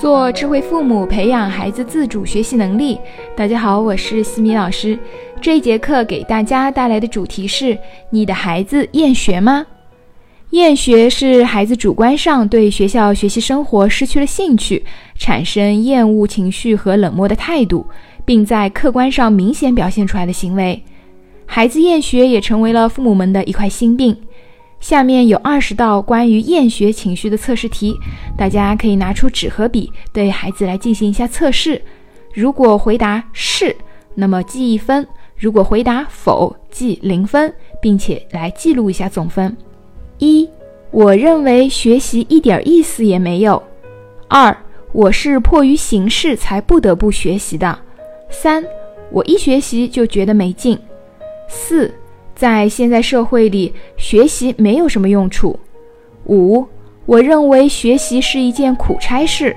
[0.00, 2.98] 做智慧父母，培养孩子自主学习能力。
[3.36, 4.98] 大家好，我是西米老师。
[5.42, 7.76] 这一节课给大家带来的主题是：
[8.08, 9.66] 你的孩子厌学吗？
[10.52, 14.82] 厌学是孩子主观上对学校学习生活失去了兴趣，
[15.18, 17.84] 产生厌恶情绪和冷漠的态度，
[18.24, 20.82] 并在客观上明显表现出来的行为。
[21.44, 24.16] 孩子厌学也成为了父母们的一块心病。
[24.80, 27.94] 下面有二十道关于厌学情绪的测试题，
[28.36, 31.80] 大家可以拿出纸和笔，对孩子来进行一下测试。
[32.32, 33.76] 如果回答是，
[34.14, 35.04] 那么记一分；
[35.36, 39.54] 如果回答否，记零分，并且来记录一下总分。
[40.18, 40.48] 一，
[40.90, 43.62] 我认为学习一点意思也没有。
[44.28, 44.56] 二，
[44.92, 47.78] 我是迫于形势才不得不学习的。
[48.30, 48.64] 三，
[49.10, 50.78] 我一学习就觉得没劲。
[51.48, 51.92] 四。
[52.40, 55.60] 在现在社会里，学习没有什么用处。
[56.24, 56.66] 五，
[57.04, 59.54] 我认为学习是一件苦差事。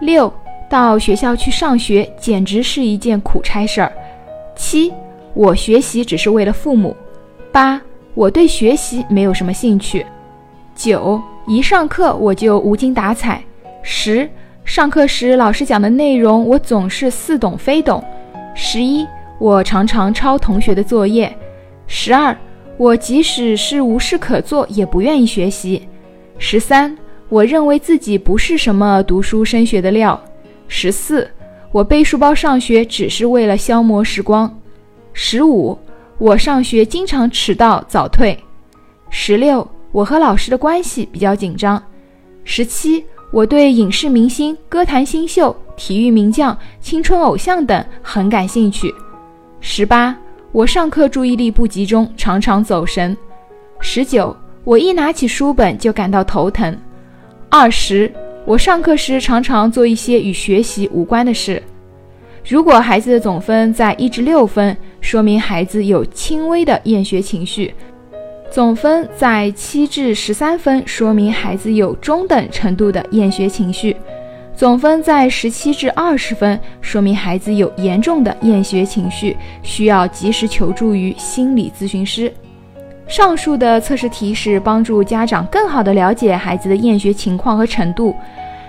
[0.00, 0.32] 六，
[0.68, 3.92] 到学校去上学简直是一件苦差事儿。
[4.56, 4.92] 七，
[5.34, 6.96] 我学习只是为了父母。
[7.52, 7.80] 八，
[8.14, 10.04] 我对学习没有什么兴趣。
[10.74, 13.40] 九，一上课我就无精打采。
[13.84, 14.28] 十，
[14.64, 18.02] 上课时老师讲的内容我总是似懂非懂。
[18.56, 19.06] 十一，
[19.38, 21.32] 我常常抄同学的作业。
[21.92, 22.34] 十二，
[22.76, 25.88] 我即使是无事可做，也不愿意学习。
[26.38, 26.96] 十三，
[27.28, 30.18] 我认为自己不是什么读书升学的料。
[30.68, 31.28] 十四，
[31.72, 34.56] 我背书包上学只是为了消磨时光。
[35.12, 35.76] 十五，
[36.16, 38.38] 我上学经常迟到早退。
[39.10, 41.82] 十六，我和老师的关系比较紧张。
[42.44, 48.94] 十七，我对影视明星、歌坛新秀、体育名将、青春偶像等很感兴趣。
[49.60, 50.16] 十八。
[50.52, 53.16] 我上课注意力不集中，常常走神。
[53.78, 56.76] 十九，我一拿起书本就感到头疼。
[57.48, 58.12] 二十，
[58.44, 61.62] 我上课时常常做一些与学习无关的事。
[62.48, 67.72] 如果孩子的总分在一至六分，说明孩子有轻微的厌学情绪；
[68.50, 73.94] 总分在七至十三分，说明孩子有中等程度的厌学情绪。
[74.60, 82.30] 总分在十七至二十分，说明孩子有严重的厌学情绪，需要及时求助于心理咨询师。
[83.08, 88.14] 上述的测试题是帮助家长更好地了解孩子的厌学情况和程度。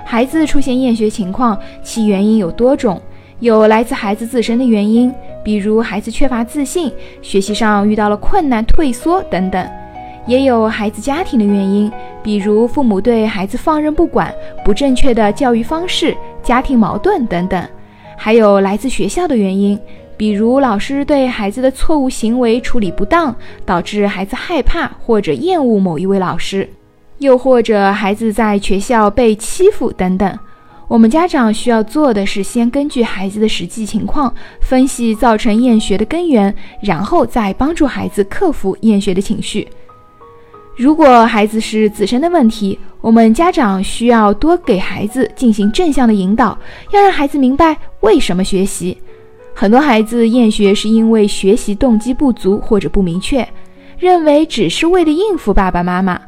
[0.06, 2.98] 孩子出现厌学情况，其原因有多种，
[3.42, 5.14] 有来自孩子自身的原因，
[5.44, 6.90] 比如孩子缺乏自信，
[7.22, 9.70] 学习上遇到了困难退缩等等。
[10.28, 14.34] 也有孩子家庭的原因，比如父母对孩子放任不管、
[14.64, 17.64] 不正确的教育方式、家庭矛盾等等；
[18.18, 19.80] 还有来自学校的原因，
[20.16, 26.64] 比如老师对孩子的错误行为处理不当，导致孩子害怕或者厌恶某一位老师；
[27.18, 30.40] 又或者孩子在学校被欺负等等。
[30.88, 39.68] 我们家长需要做的是，先根据孩子的实际情况分析造成厌学的根源，然后再帮助孩子克服厌学的情绪。
[40.82, 46.58] 如果孩子是自身的问题，我们家长需要多给孩子进行正向的引导，
[46.92, 48.98] 要让孩子明白为什么学习。
[49.54, 53.48] 很多孩子厌学是因为学习动机不足或者不明确，
[54.00, 56.20] 认为只是为了应付爸爸妈妈。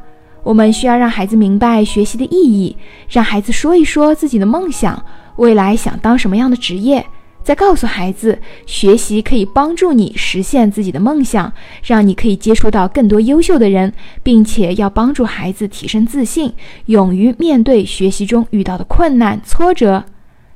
[0.44, 2.76] 我们需要让孩子明白学习的意义，
[3.08, 5.04] 让孩子说一说自己的梦想，
[5.34, 7.04] 未来想当什么样的职业。
[7.44, 11.52] 再告诉孩子，学习可以帮助你实现自己的梦想，
[11.84, 16.50] 让你可以接触到更多优秀的人，并且要帮助孩子提升自信，
[16.86, 20.02] 勇于面对学习中遇到的困难挫折，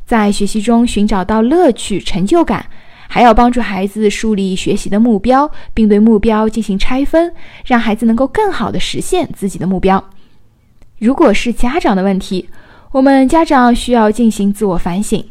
[0.07, 2.65] 在学习中寻找到乐趣、成就感，
[3.07, 7.31] 还要帮助孩子树立学习的目标，并对目标进行拆分，
[7.67, 10.03] 让孩子能够更好的实现自己的目标。
[10.99, 12.49] 如果是家长的问题，
[12.93, 15.23] 我们家长需要进行自我反省。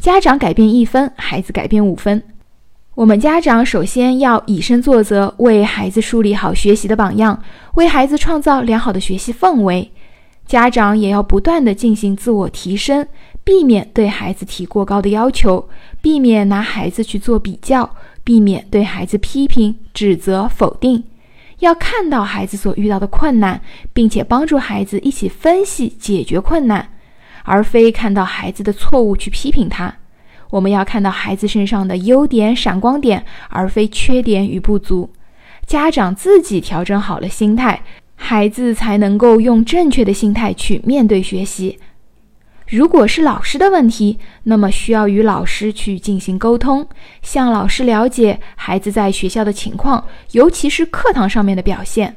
[0.00, 2.22] 家长改变一分，孩子改变五分。
[2.94, 7.42] 我们家长首先要以身作则，为孩子树立好学习的榜样，
[7.74, 9.90] 为孩子创造良好的学习氛围。
[10.46, 13.06] 家长也要不断的进行自我提升，
[13.42, 15.68] 避免对孩子提过高的要求，
[16.00, 17.88] 避免拿孩子去做比较，
[18.22, 21.02] 避免对孩子批评、指责、否定。
[21.58, 23.60] 要看到孩子所遇到的困难，
[23.92, 26.88] 并且帮助孩子一起分析解决困难。
[27.48, 29.94] 而非看到孩子的错误去批评他，
[30.50, 35.10] 我们要看到孩子身上的优点、闪光点，而非缺点与不足。
[35.66, 37.82] 家长自己调整好了心态，
[38.16, 41.78] 孩子才能够用正确的心态去面对学习。
[42.68, 46.86] 如果是老师的问题，那么需要与老师去进行沟通，
[47.22, 52.14] 向老师了解孩子在学校的情况，尤其是课堂上面的表现，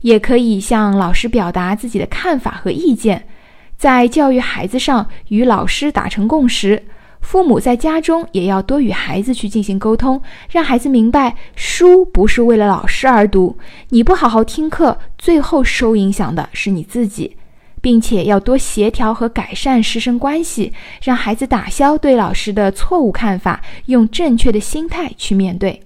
[0.00, 3.28] 也可以向老师表达自己的看法和意见。
[3.76, 6.82] 在教育孩子上与老师达成共识。
[7.20, 13.56] 父母在家中也要多与孩子去进行沟通，让孩子明白书不是为了老师而读。
[13.88, 17.34] 你不好好听课，最后受影响的是你自己，
[17.80, 20.70] 并且要多协调和改善师生关系，
[21.02, 25.80] 让孩子打消对老师的错误看法，用正确的心态去面对。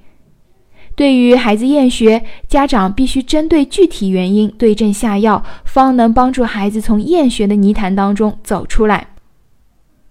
[0.99, 9.07] 对于孩子厌学，家长必须针对具体原因对症下药，方能帮助孩子从厌学的泥潭当中走出来。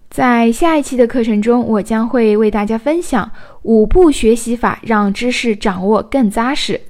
[0.08, 3.30] 在下一期的课程中，我将会为大家分享
[3.64, 6.80] 五步学习法，让知识掌握更扎实。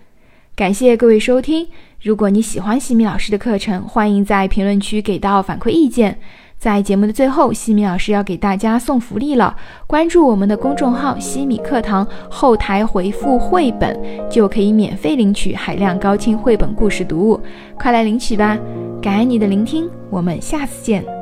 [0.54, 1.66] 感谢各位收听。
[2.00, 6.20] 如果你喜欢西米老师的课程，欢迎在评论区给到反馈意见。
[6.58, 9.56] 在节目的最后，西米老师要给大家送福利了。
[9.86, 13.96] 关注我们的公众号“西米课堂”，后台回复“绘本”
[14.28, 17.40] 就可以免费领取海量高清绘本故事读物，
[17.78, 18.58] 快来领取吧！
[19.00, 21.17] 感恩你的聆听，我们下次见。